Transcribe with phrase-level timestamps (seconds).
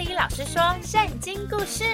[0.00, 1.84] 里老师说圣经故事：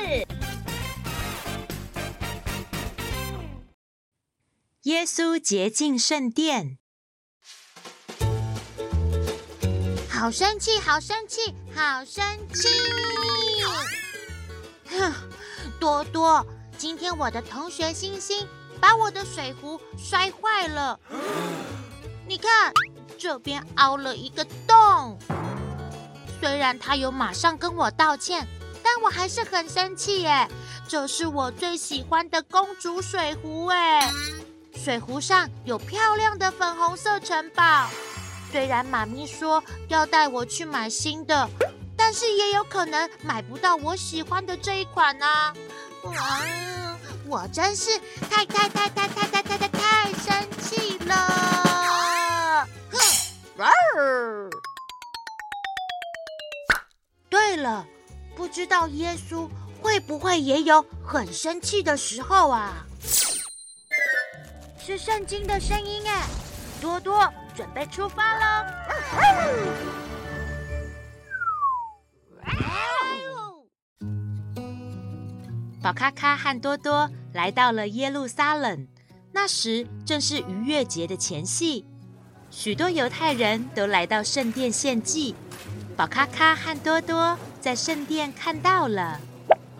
[4.83, 6.79] 耶稣洁净圣殿。
[10.09, 12.25] 好生气，好生气，好生
[12.55, 12.69] 气！
[14.88, 15.12] 哼，
[15.80, 16.46] 多多，
[16.79, 18.46] 今天我的同学星星
[18.80, 21.00] 把我的水壶摔坏了，
[22.29, 22.73] 你看
[23.18, 25.18] 这边凹了一个洞。
[26.47, 28.47] 虽然他有马上跟我道歉，
[28.80, 30.47] 但我还是很生气耶。
[30.87, 34.09] 这是我最喜欢的公主水壶哎，
[34.77, 37.89] 水壶上有漂亮的粉红色城堡。
[38.53, 41.51] 虽然妈咪说要带我去买新的，
[41.97, 45.27] 但是也有可能买不到我喜欢的这一款呢。
[46.05, 47.98] 嗯，我真是
[48.31, 50.05] 太太太太太太太太太
[58.56, 59.46] 知道耶稣
[59.83, 62.86] 会不会也有很生气的时候啊？
[64.78, 66.25] 是圣经的声音哎，
[66.81, 67.31] 多多。
[67.55, 68.66] 准备出发喽！
[75.83, 78.88] 宝咖咖和多多来到了耶路撒冷，
[79.33, 81.84] 那时正是逾越节的前夕，
[82.50, 85.34] 许多犹太人都来到圣殿献祭。
[85.94, 89.19] 宝咖咖和多多在圣殿看到了，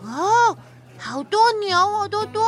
[0.03, 0.57] 哦，
[0.97, 2.43] 好多牛哦，多多。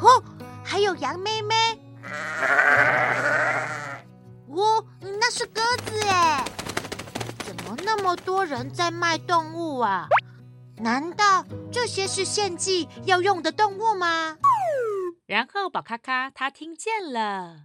[0.00, 0.20] 哦，
[0.64, 1.80] 还有羊妹妹，
[4.48, 6.44] 哦，那是鸽子哎！
[7.44, 10.08] 怎么那么多人在卖动物啊？
[10.78, 14.36] 难道这些是献祭要用的动物吗？
[15.26, 17.58] 然后宝咔咔他听见了，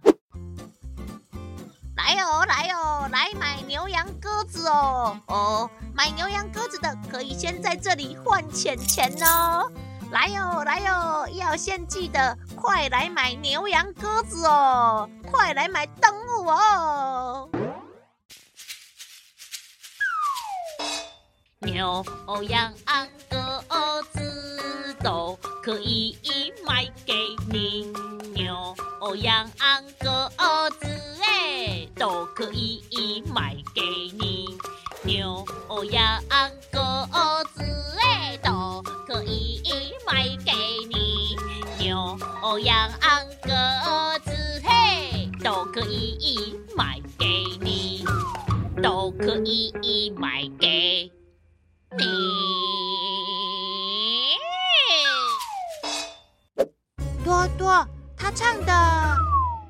[2.04, 5.16] 来哦，来哦，来买牛羊鸽子哦！
[5.26, 9.70] 哦，买牛羊鸽子的可以先在这里换钱钱哦。
[10.10, 11.28] 来哦，来哦！
[11.32, 15.08] 要献祭的，快来买牛羊鸽子哦！
[15.30, 17.48] 快来买动物哦！
[21.60, 22.04] 牛
[22.48, 22.74] 羊
[23.30, 26.18] 鸽子都可以
[26.66, 27.14] 卖给
[27.48, 27.92] 你，
[28.34, 28.74] 牛
[29.16, 29.48] 羊
[45.42, 47.26] 都可以买给
[47.60, 48.04] 你，
[48.80, 51.10] 都可以买给
[51.98, 52.06] 你。
[57.24, 57.84] 多多，
[58.16, 58.72] 他唱的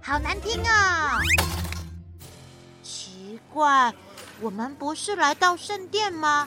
[0.03, 1.19] 好难听啊！
[2.83, 3.95] 奇怪，
[4.43, 6.47] 我们不是来到圣殿吗？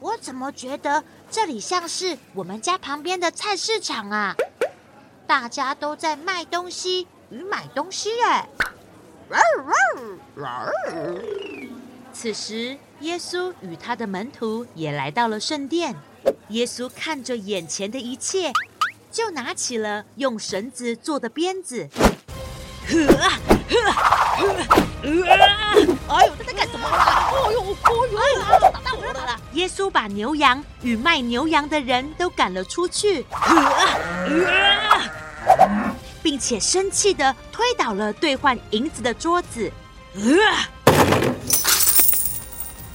[0.00, 4.36] 我怎么觉得这里像是我们家旁边的菜市场啊？
[5.26, 8.48] 大家都在卖东西与买东西耶！
[12.12, 15.94] 此时，耶稣与他的门徒也来到了圣殿。
[16.48, 18.52] 耶稣看着眼前的一切，
[19.10, 21.88] 就拿起了用绳子做的鞭子。
[22.88, 23.28] 呵呵
[23.68, 23.92] 呵！
[25.02, 27.30] 哎呦，他在干什么啊？
[27.32, 28.18] 哦呦，哦呦，
[28.72, 29.40] 打到我了！
[29.52, 33.24] 耶稣把牛羊与卖牛羊的人都赶了出去。
[33.30, 33.54] 呵
[34.26, 35.00] 呵！
[36.26, 39.70] 并且生气地推倒了兑换银子的桌子，
[40.16, 40.22] 呃，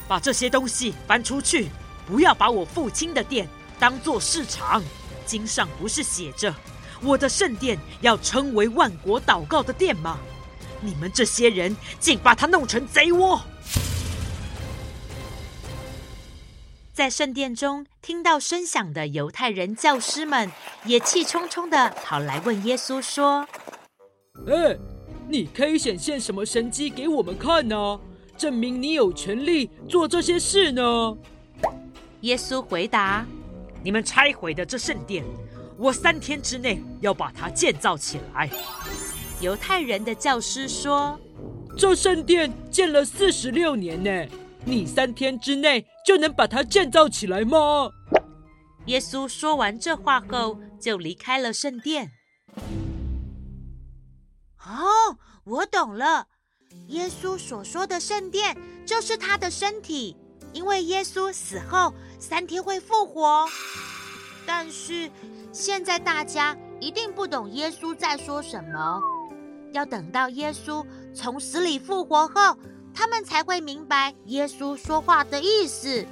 [0.05, 1.69] 把这些东西搬出去，
[2.05, 3.47] 不要把我父亲的店
[3.79, 4.83] 当做市场。
[5.25, 6.53] 经上不是写着，
[6.99, 10.17] 我的圣殿要称为万国祷告的殿吗？
[10.81, 13.41] 你们这些人竟把它弄成贼窝！
[17.01, 20.51] 在圣殿中听到声响的犹太人教师们
[20.85, 23.47] 也气冲冲的跑来问耶稣说
[24.47, 24.77] ：“哎，
[25.27, 27.99] 你可以显现什么神迹给我们看呢？
[28.37, 31.17] 证明你有权利做这些事呢？”
[32.21, 33.25] 耶稣回答
[33.81, 35.25] ：“你们拆毁的这圣殿，
[35.79, 38.47] 我三天之内要把它建造起来。”
[39.41, 41.19] 犹太人的教师说
[41.75, 44.31] ：“这圣殿建了四十六年呢。”
[44.63, 47.89] 你三天之内就能把它建造起来吗？
[48.85, 52.11] 耶稣说完这话后，就离开了圣殿。
[54.63, 56.27] 哦，我懂了，
[56.87, 58.55] 耶稣所说的圣殿
[58.85, 60.15] 就是他的身体，
[60.53, 63.47] 因为耶稣死后三天会复活。
[64.45, 65.09] 但是
[65.51, 68.99] 现在大家一定不懂耶稣在说什么，
[69.73, 72.57] 要等到耶稣从死里复活后。
[72.93, 76.05] 他们才会明白耶稣说话的意思。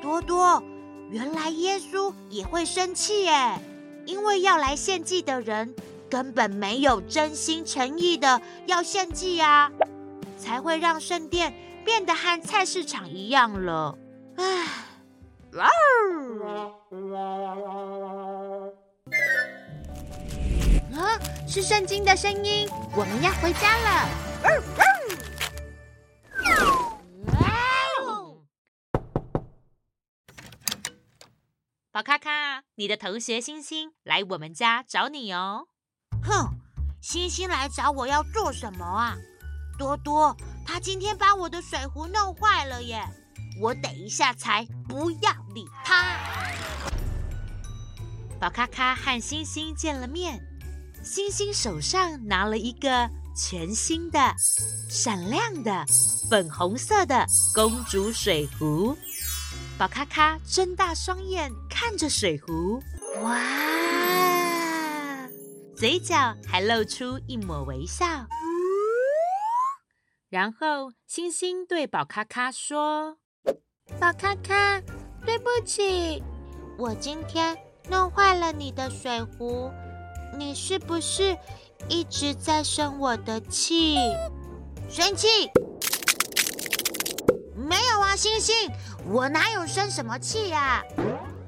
[0.00, 0.62] 多多，
[1.10, 3.58] 原来耶稣也会生气耶，
[4.04, 5.74] 因为要来献祭的人
[6.08, 9.70] 根本没有真心诚意的要献祭啊，
[10.38, 11.52] 才会让圣殿
[11.84, 13.98] 变得和菜市场一样了。
[14.36, 14.66] 唉，
[20.92, 21.18] 啊，
[21.48, 24.08] 是圣经的声音，我们要回家了。
[31.96, 35.68] 宝咖咖，你的同学星星来我们家找你哦。
[36.22, 36.50] 哼，
[37.00, 39.16] 星星来找我要做什么啊？
[39.78, 43.02] 多多，他今天把我的水壶弄坏了耶！
[43.62, 46.18] 我等一下才不要理他。
[48.38, 50.38] 宝咖咖和星星见了面，
[51.02, 54.18] 星星手上拿了一个全新的、
[54.90, 55.86] 闪亮的
[56.28, 58.94] 粉红色的公主水壶。
[59.78, 62.82] 宝咔咔睁大双眼看着水壶，
[63.22, 63.38] 哇，
[65.76, 68.06] 嘴角还露出一抹微笑。
[70.30, 73.18] 然后星星对宝咔咔说
[74.00, 74.80] ：“宝咔咔，
[75.26, 76.22] 对不起，
[76.78, 77.54] 我今天
[77.90, 79.70] 弄坏了你的水壶，
[80.38, 81.36] 你是不是
[81.90, 83.98] 一直在生我的气？
[84.88, 85.28] 生气？
[87.56, 88.70] 没有啊，星星。”
[89.08, 90.84] 我哪有生什么气呀？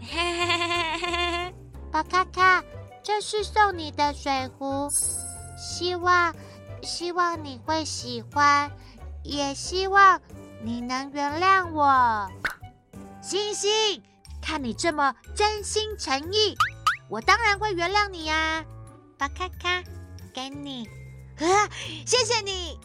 [0.01, 1.55] 嘿嘿嘿嘿嘿嘿！
[1.91, 2.63] 宝咖咖，
[3.03, 4.89] 这是送你的水壶，
[5.57, 6.35] 希望
[6.83, 8.71] 希望你会喜欢，
[9.25, 10.21] 也希望
[10.63, 12.31] 你能原谅我。
[13.21, 14.03] 星星，
[14.41, 16.57] 看你这么真心诚意，
[17.11, 18.65] 我当然会原谅你呀。
[19.19, 19.83] 巴卡卡，
[20.33, 20.89] 给你，
[21.41, 21.69] 啊，
[22.07, 22.79] 谢谢你。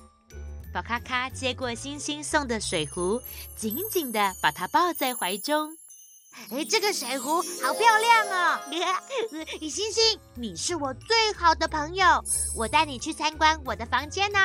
[0.73, 3.21] 宝咔咔接过星星送的水壶，
[3.55, 5.69] 紧紧地把它抱在怀中。
[6.49, 8.59] 哎，这个水壶好漂亮哦！
[9.69, 12.05] 星星，你是我最好的朋友，
[12.57, 14.39] 我带你去参观我的房间呢。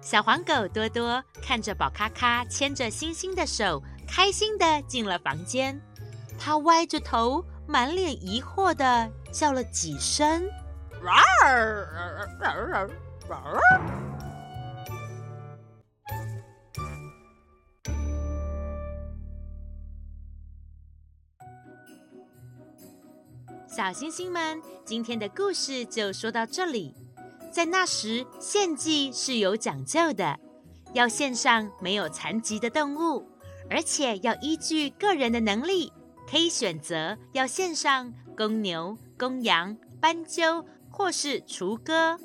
[0.00, 5.78] 小黄狗多多看着宝咔咔牵着星星的手，开心地进了房间。
[6.38, 10.42] 它歪着头，满脸疑惑地叫了几声。
[23.70, 26.92] 小星星们，今天的故事就说到这里。
[27.52, 30.36] 在那时，献祭是有讲究的，
[30.92, 33.24] 要献上没有残疾的动物，
[33.70, 35.92] 而且要依据个人的能力，
[36.28, 42.18] 可以选择要献上公牛、公羊、斑鸠，或是雏鸽。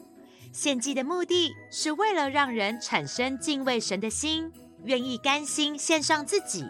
[0.51, 4.51] 献祭的目的是为了让人产生敬畏神的心，
[4.83, 6.65] 愿意甘心献上自己。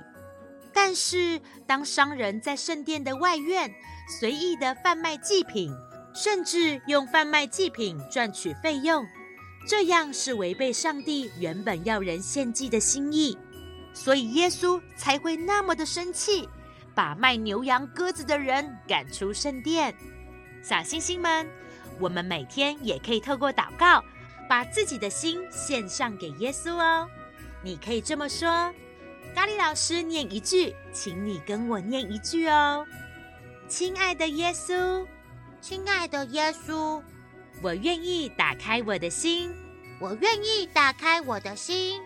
[0.74, 3.74] 但是，当商人在圣殿的外院
[4.08, 5.76] 随意的贩卖祭品，
[6.14, 9.06] 甚至用贩卖祭品赚取费用，
[9.68, 13.38] 这样是违背上帝原本要人献祭的心意，
[13.94, 16.48] 所以耶稣才会那么的生气，
[16.94, 19.96] 把卖牛羊鸽子的人赶出圣殿。
[20.62, 21.48] 小星星们，
[22.00, 24.04] 我们每天也可以透过祷告，
[24.48, 27.10] 把自己的心献上给耶稣哦。
[27.64, 28.48] 你可以这么说。
[29.34, 32.86] 咖喱老师念一句，请你跟我念一句哦。
[33.68, 35.06] 亲爱的耶稣，
[35.60, 37.02] 亲爱的耶稣，
[37.64, 39.52] 我愿意打开我的心，
[40.00, 42.00] 我愿意打开我的心，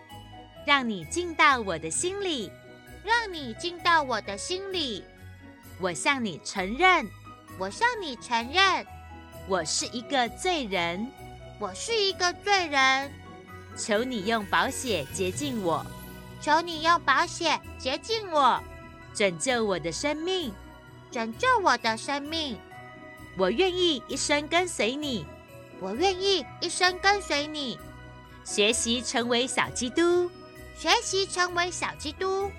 [0.66, 2.50] 让你进到我的心里，
[3.04, 5.04] 让你进到我的心里。
[5.78, 7.06] 我向你承认，
[7.58, 8.86] 我向你承认，
[9.46, 11.06] 我是一个罪人，
[11.58, 13.12] 我是一个罪人。
[13.76, 15.84] 求你用宝血洁净我。
[16.40, 18.58] 求你用宝血洁净我，
[19.12, 20.54] 拯救我的生命，
[21.10, 22.58] 拯救我的生命。
[23.36, 25.24] 我愿意一生跟随你，
[25.78, 27.78] 我愿意一生跟随你，
[28.44, 30.30] 学习成为小基督，
[30.74, 32.50] 学习成为小基督。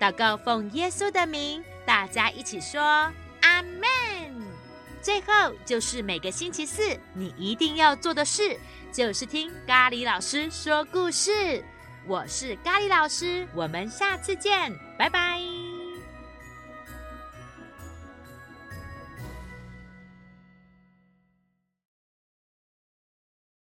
[0.00, 3.82] 祷告奉耶稣的名，大家一起说阿门。
[5.00, 8.56] 最后就是每个星期四你一定要做的事，
[8.92, 11.64] 就是听咖喱老师说故事。
[12.06, 15.61] 我是咖喱老师，我们下次见，拜拜。